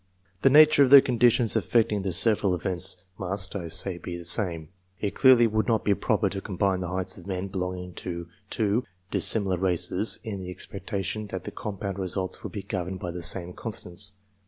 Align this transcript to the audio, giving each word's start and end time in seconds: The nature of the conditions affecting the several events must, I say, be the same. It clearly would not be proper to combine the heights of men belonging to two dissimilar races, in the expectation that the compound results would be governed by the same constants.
The 0.41 0.49
nature 0.49 0.81
of 0.81 0.89
the 0.89 0.99
conditions 0.99 1.55
affecting 1.55 2.01
the 2.01 2.11
several 2.11 2.55
events 2.55 3.03
must, 3.19 3.55
I 3.55 3.67
say, 3.67 3.99
be 3.99 4.17
the 4.17 4.23
same. 4.25 4.69
It 4.99 5.13
clearly 5.13 5.45
would 5.45 5.67
not 5.67 5.85
be 5.85 5.93
proper 5.93 6.27
to 6.27 6.41
combine 6.41 6.79
the 6.79 6.87
heights 6.87 7.19
of 7.19 7.27
men 7.27 7.49
belonging 7.49 7.93
to 8.01 8.27
two 8.49 8.83
dissimilar 9.11 9.57
races, 9.59 10.17
in 10.23 10.41
the 10.41 10.49
expectation 10.49 11.27
that 11.27 11.43
the 11.43 11.51
compound 11.51 11.99
results 11.99 12.41
would 12.41 12.51
be 12.51 12.63
governed 12.63 12.99
by 12.99 13.11
the 13.11 13.21
same 13.21 13.53
constants. 13.53 14.13